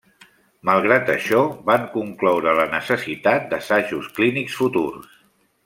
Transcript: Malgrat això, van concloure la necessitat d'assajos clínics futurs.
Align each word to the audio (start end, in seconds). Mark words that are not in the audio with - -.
Malgrat 0.69 1.11
això, 1.15 1.41
van 1.67 1.85
concloure 1.97 2.55
la 2.61 2.65
necessitat 2.73 3.47
d'assajos 3.53 4.09
clínics 4.19 4.59
futurs. 4.63 5.17